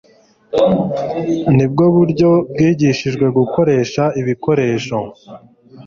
[1.55, 4.97] Nibwo buryo wigishijwe gukoresha ibikoresho